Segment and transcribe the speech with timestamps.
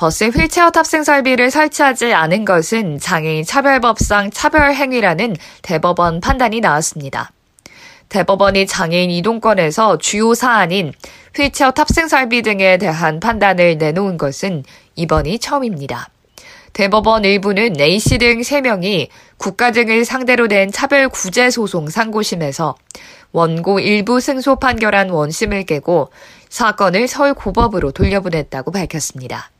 [0.00, 7.30] 버스 휠체어 탑승 설비를 설치하지 않은 것은 장애인 차별법상 차별 행위라는 대법원 판단이 나왔습니다.
[8.08, 10.94] 대법원이 장애인 이동권에서 주요 사안인
[11.36, 14.64] 휠체어 탑승 설비 등에 대한 판단을 내놓은 것은
[14.96, 16.08] 이번이 처음입니다.
[16.72, 22.74] 대법원 일부는 A씨 등 3명이 국가 등을 상대로 낸 차별 구제 소송 상고심에서
[23.32, 26.10] 원고 일부 승소 판결한 원심을 깨고
[26.48, 29.50] 사건을 서울고법으로 돌려보냈다고 밝혔습니다.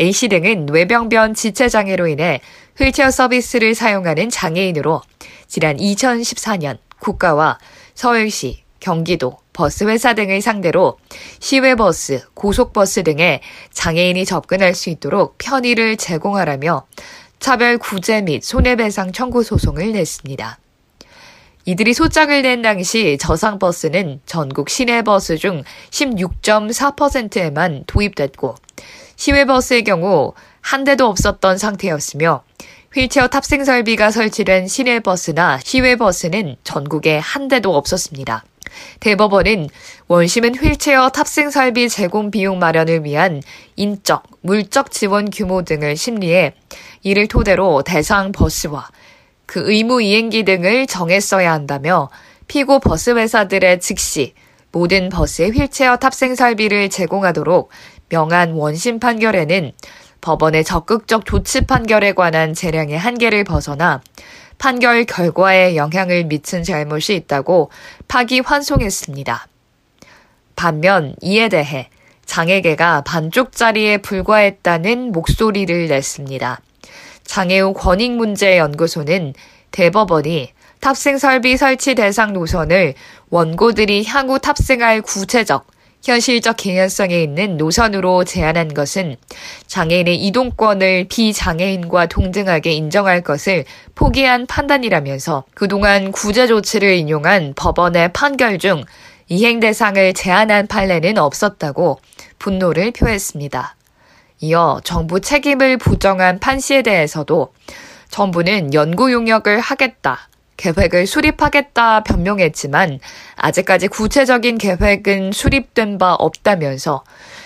[0.00, 2.40] A씨 등은 뇌병변 지체장애로 인해
[2.78, 5.02] 휠체어 서비스를 사용하는 장애인으로
[5.46, 7.58] 지난 2014년 국가와
[7.94, 10.98] 서울시, 경기도, 버스 회사 등을 상대로
[11.40, 13.40] 시외버스, 고속버스 등에
[13.72, 16.86] 장애인이 접근할 수 있도록 편의를 제공하라며
[17.38, 20.58] 차별 구제 및 손해배상 청구 소송을 냈습니다.
[21.64, 28.54] 이들이 소장을 낸 당시 저상버스는 전국 시내버스 중 16.4%에만 도입됐고
[29.16, 32.42] 시외버스의 경우 한 대도 없었던 상태였으며
[32.94, 38.44] 휠체어 탑승 설비가 설치된 시내버스나 시외버스는 전국에 한 대도 없었습니다.
[39.00, 39.68] 대법원은
[40.08, 43.42] 원심은 휠체어 탑승 설비 제공 비용 마련을 위한
[43.76, 46.54] 인적, 물적 지원 규모 등을 심리해
[47.02, 48.88] 이를 토대로 대상 버스와
[49.46, 52.10] 그 의무 이행기 등을 정했어야 한다며
[52.48, 54.34] 피고 버스 회사들의 즉시
[54.72, 57.70] 모든 버스의 휠체어 탑승 설비를 제공하도록
[58.08, 59.72] 명한 원심 판결에는
[60.20, 64.00] 법원의 적극적 조치 판결에 관한 재량의 한계를 벗어나
[64.58, 67.70] 판결 결과에 영향을 미친 잘못이 있다고
[68.08, 69.46] 파기환송했습니다.
[70.56, 71.90] 반면 이에 대해
[72.24, 76.60] 장애계가 반쪽짜리에 불과했다는 목소리를 냈습니다.
[77.24, 79.34] 장애우 권익문제연구소는
[79.70, 82.94] 대법원이 탑승 설비 설치 대상 노선을
[83.30, 85.66] 원고들이 향후 탑승할 구체적,
[86.06, 89.16] 현실적 개연성에 있는 노선으로 제한한 것은
[89.66, 93.64] 장애인의 이동권을 비장애인과 동등하게 인정할 것을
[93.96, 98.84] 포기한 판단이라면서 그동안 구제 조치를 인용한 법원의 판결 중
[99.28, 101.98] 이행 대상을 제한한 판례는 없었다고
[102.38, 103.74] 분노를 표했습니다.
[104.42, 107.52] 이어 정부 책임을 부정한 판시에 대해서도
[108.10, 110.28] 정부는 연구 용역을 하겠다.
[110.56, 113.00] 계획을 수립하겠다 변명했지만
[113.36, 117.04] 아직까지 구체적인 계획은 수립된 바 없다면서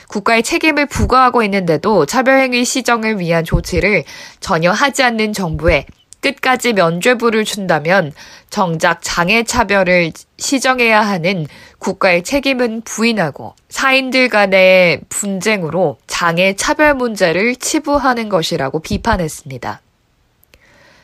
[0.08, 4.04] 국가의 책임을 부과하고 있는데도 차별행위 시정을 위한 조치를
[4.40, 5.86] 전혀 하지 않는 정부에
[6.20, 8.12] 끝까지 면죄부를 준다면
[8.50, 11.46] 정작 장애 차별을 시정해야 하는
[11.78, 19.80] 국가의 책임은 부인하고 사인들 간의 분쟁으로 장애 차별 문제를 치부하는 것이라고 비판했습니다.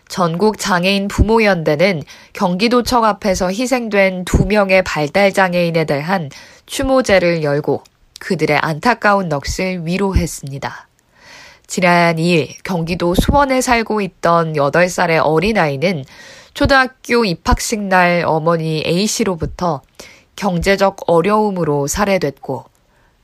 [0.09, 2.03] 전국 장애인 부모연대는
[2.33, 6.31] 경기도청 앞에서 희생된 두 명의 발달장애인에 대한
[6.67, 7.83] 추모제를 열고
[8.21, 10.89] 그들의 안타까운 넋을 위로했습니다.
[11.67, 16.05] 지난 2일 경기도 수원에 살고 있던 8살의 어린아이는
[16.55, 19.83] 초등학교 입학식 날 어머니 A씨로부터
[20.37, 22.65] 경제적 어려움으로 살해됐고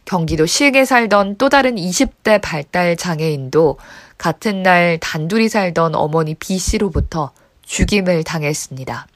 [0.04, 3.78] 경기도 시흥에 살던 또 다른 20대 발달 장애인도
[4.18, 7.32] 같은 날 단둘이 살던 어머니 B씨로부터
[7.64, 9.06] 죽임을 당했습니다.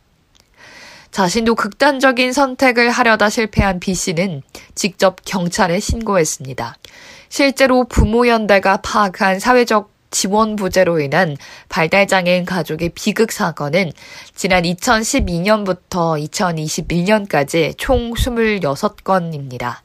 [1.10, 4.42] 자신도 극단적인 선택을 하려다 실패한 B씨는
[4.74, 6.76] 직접 경찰에 신고했습니다.
[7.28, 11.36] 실제로 부모연대가 파악한 사회적 지원 부재로 인한
[11.68, 13.92] 발달장애인 가족의 비극 사건은
[14.34, 19.76] 지난 2012년부터 2021년까지 총 26건입니다.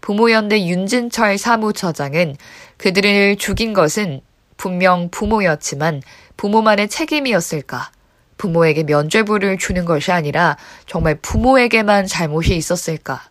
[0.00, 2.36] 부모연대 윤진철 사무처장은
[2.76, 4.20] 그들을 죽인 것은
[4.56, 6.02] 분명 부모였지만
[6.36, 7.90] 부모만의 책임이었을까?
[8.36, 10.56] 부모에게 면죄부를 주는 것이 아니라
[10.86, 13.22] 정말 부모에게만 잘못이 있었을까?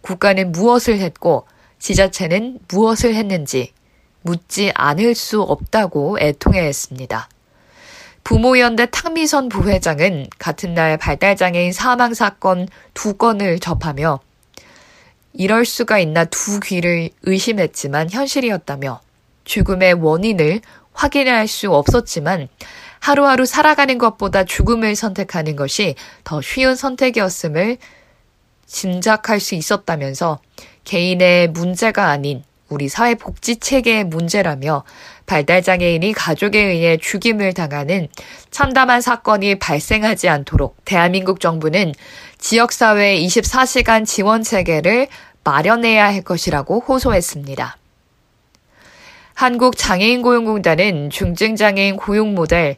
[0.00, 1.46] 국가는 무엇을 했고
[1.78, 3.72] 지자체는 무엇을 했는지
[4.22, 7.28] 묻지 않을 수 없다고 애통해했습니다.
[8.24, 14.18] 부모연대 탁미선 부회장은 같은 날 발달장애인 사망 사건 두 건을 접하며
[15.38, 19.00] 이럴 수가 있나 두 귀를 의심했지만 현실이었다며
[19.44, 20.60] 죽음의 원인을
[20.92, 22.48] 확인할 수 없었지만
[23.00, 25.94] 하루하루 살아가는 것보다 죽음을 선택하는 것이
[26.24, 27.76] 더 쉬운 선택이었음을
[28.66, 30.40] 짐작할 수 있었다면서
[30.84, 34.84] 개인의 문제가 아닌 우리 사회 복지 체계의 문제라며
[35.26, 38.08] 발달장애인이 가족에 의해 죽임을 당하는
[38.50, 41.92] 참담한 사건이 발생하지 않도록 대한민국 정부는
[42.38, 45.08] 지역사회 24시간 지원 체계를
[45.44, 47.76] 마련해야 할 것이라고 호소했습니다.
[49.34, 52.76] 한국장애인고용공단은 중증장애인 고용 모델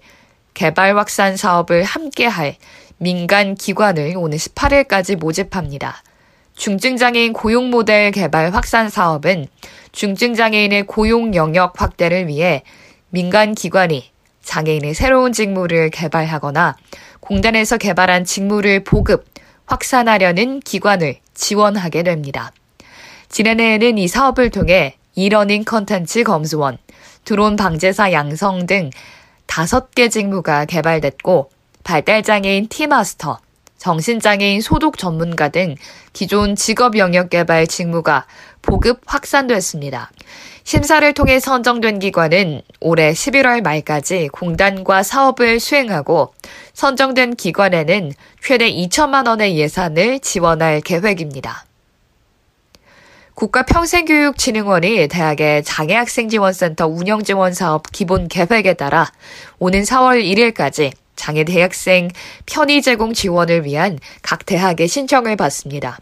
[0.55, 2.57] 개발 확산 사업을 함께할
[2.99, 6.03] 민간 기관을 오는 18일까지 모집합니다.
[6.59, 9.47] 중증장애인 고용 모델 개발 확산 사업은
[9.93, 12.65] 중증장애인의 고용 영역 확대를 위해
[13.11, 14.11] 민간 기관이
[14.43, 16.77] 장애인의 새로운 직무를 개발하거나
[17.21, 19.27] 공단에서 개발한 직무를 보급,
[19.67, 22.51] 확산하려는 기관을 지원하게 됩니다.
[23.29, 26.79] 지난해에는 이 사업을 통해 이러닝 컨텐츠 검수원,
[27.25, 28.91] 드론 방제사 양성 등
[29.47, 31.51] 다섯 개 직무가 개발됐고
[31.85, 33.39] 발달장애인 티마스터,
[33.79, 35.77] 정신장애인 소독 전문가 등
[36.13, 38.27] 기존 직업 영역 개발 직무가
[38.61, 40.11] 보급 확산됐습니다.
[40.65, 46.35] 심사를 통해 선정된 기관은 올해 11월 말까지 공단과 사업을 수행하고
[46.75, 51.65] 선정된 기관에는 최대 2천만 원의 예산을 지원할 계획입니다.
[53.35, 59.11] 국가평생교육진흥원이 대학의 장애학생지원센터 운영지원 사업 기본 계획에 따라
[59.61, 62.09] 오는 4월 1일까지 장애 대학생
[62.47, 65.99] 편의 제공 지원을 위한 각 대학의 신청을 받습니다.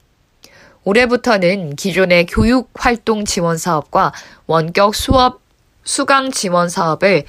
[0.84, 4.12] 올해부터는 기존의 교육 활동 지원 사업과
[4.46, 5.40] 원격 수업
[5.82, 7.24] 수강 지원 사업을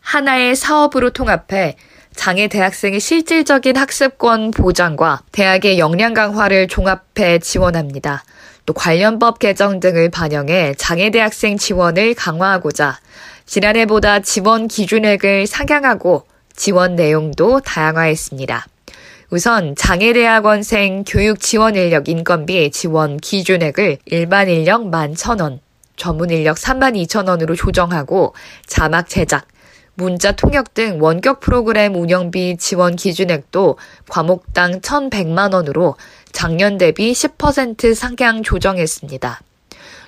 [0.00, 1.76] 하나의 사업으로 통합해
[2.14, 8.24] 장애 대학생의 실질적인 학습권 보장과 대학의 역량 강화를 종합해 지원합니다.
[8.66, 12.98] 또 관련법 개정 등을 반영해 장애 대학생 지원을 강화하고자
[13.46, 16.26] 지난해보다 지원 기준액을 상향하고
[16.58, 18.66] 지원 내용도 다양화했습니다.
[19.30, 25.60] 우선 장애대학원생 교육 지원 인력 인건비 지원 기준액을 일반 인력 11,000원,
[25.96, 28.34] 전문 인력 32,000원으로 조정하고
[28.66, 29.46] 자막 제작,
[29.94, 33.78] 문자 통역 등 원격 프로그램 운영비 지원 기준액도
[34.08, 35.96] 과목당 1,100만 원으로
[36.32, 39.40] 작년 대비 10% 상향 조정했습니다.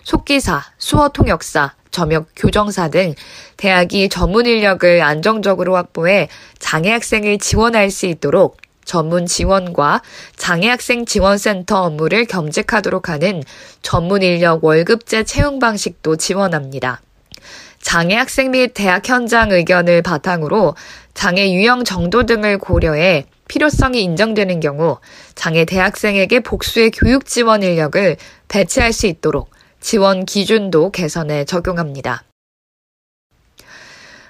[0.05, 3.15] 속기사, 수어 통역사, 점역 교정사 등
[3.57, 10.03] 대학이 전문 인력을 안정적으로 확보해 장애 학생을 지원할 수 있도록 전문 지원과
[10.37, 13.43] 장애학생 지원센터 업무를 겸직하도록 하는
[13.83, 17.01] 전문 인력 월급제 채용 방식도 지원합니다.
[17.81, 20.75] 장애 학생 및 대학 현장 의견을 바탕으로
[21.15, 24.99] 장애 유형 정도 등을 고려해 필요성이 인정되는 경우
[25.35, 28.17] 장애 대학생에게 복수의 교육 지원 인력을
[28.49, 29.51] 배치할 수 있도록
[29.81, 32.25] 지원 기준도 개선해 적용합니다.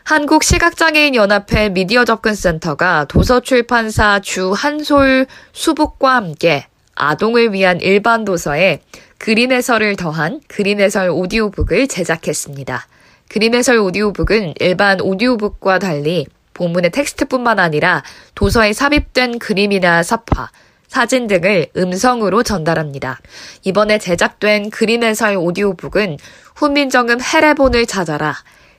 [0.04, 6.66] 한국시각장애인연합회 미디어 접근센터가 도서출판사 주 한솔 수북과 함께
[6.96, 8.80] 아동을 위한 일반 도서에
[9.18, 12.86] 그림 해설을 더한 그림 해설 오디오북을 제작했습니다.
[13.28, 18.02] 그림 해설 오디오북은 일반 오디오북과 달리 본문의 텍스트뿐만 아니라
[18.34, 20.50] 도서에 삽입된 그림이나 사파,
[20.90, 23.20] 사진 등을 음성으로 전달합니다.
[23.62, 26.18] 이번에 제작된 그림 해설 오디오북은
[26.56, 28.34] 훈민정음 해례본을 찾아라,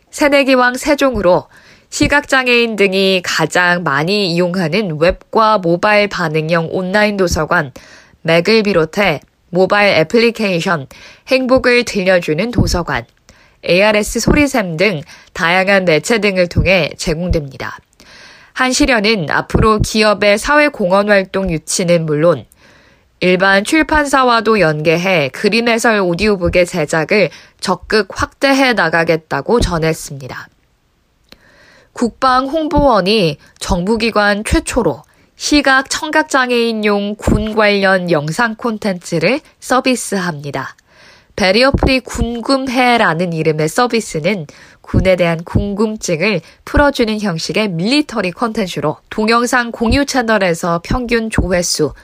[0.09, 1.47] 새내기왕 세종으로
[1.89, 7.71] 시각장애인 등이 가장 많이 이용하는 웹과 모바일 반응형 온라인 도서관,
[8.23, 10.87] 맥을 비롯해 모바일 애플리케이션,
[11.29, 13.05] 행복을 들려주는 도서관,
[13.63, 17.77] ARS 소리샘 등 다양한 매체 등을 통해 제공됩니다.
[18.53, 22.45] 한시련은 앞으로 기업의 사회공헌 활동 유치는 물론
[23.19, 27.29] 일반 출판사와도 연계해 그림 해설 오디오북의 제작을
[27.59, 30.47] 적극 확대해 나가겠다고 전했습니다.
[31.93, 35.03] 국방홍보원이 정부기관 최초로
[35.35, 40.75] 시각 청각장애인용 군 관련 영상 콘텐츠를 서비스합니다.
[41.41, 44.45] 베리어프리 궁금해라는 이름의 서비스는
[44.81, 51.95] 군에 대한 궁금증을 풀어주는 형식의 military 컨텐츠로 동영상 공유 채널에서 평균 조회수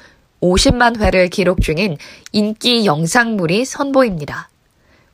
[0.41, 1.97] 50만 회를 기록 중인
[2.31, 4.49] 인기 영상물이 선보입니다.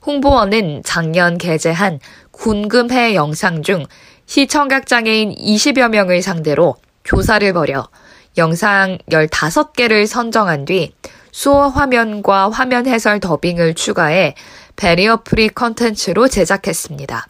[0.06, 2.00] 홍보원은 작년 게재한
[2.32, 3.86] 궁금해 영상 중
[4.26, 7.90] 시청각 장애인 20여 명을 상대로 조사를 벌여
[8.38, 10.94] 영상 15개를 선정한 뒤
[11.34, 14.36] 수어 화면과 화면 해설 더빙을 추가해
[14.78, 17.28] 베리어 프리 컨텐츠로 제작했습니다.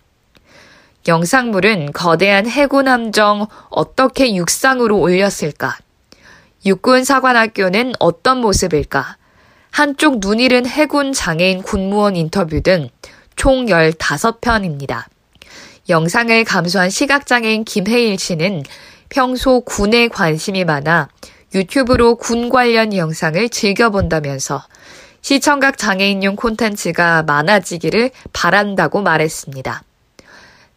[1.08, 5.78] 영상물은 거대한 해군 함정 어떻게 육상으로 올렸을까?
[6.66, 9.18] 육군 사관학교는 어떤 모습일까?
[9.72, 12.90] 한쪽 눈 잃은 해군 장애인 군무원 인터뷰 등
[13.36, 15.06] 총 15편입니다.
[15.90, 18.64] 영상을 감수한 시각장애인 김혜일 씨는
[19.10, 21.10] 평소 군에 관심이 많아
[21.54, 24.64] 유튜브로 군 관련 영상을 즐겨본다면서
[25.22, 29.84] 시청각 장애인용 콘텐츠가 많아지기를 바란다고 말했습니다.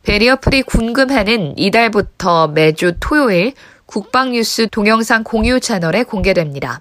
[0.05, 3.55] 베리어 프리 궁금해는 이달부터 매주 토요일
[3.87, 6.81] 국방뉴스 동영상 공유 채널에 공개됩니다.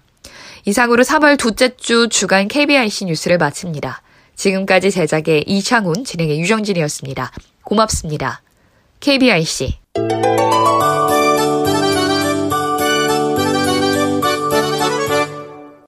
[0.66, 4.02] 이상으로 3월 둘째 주 주간 KBIC 뉴스를 마칩니다.
[4.36, 7.32] 지금까지 제작의 이창훈, 진행의 유정진이었습니다.
[7.64, 8.42] 고맙습니다.
[9.00, 9.80] KBIC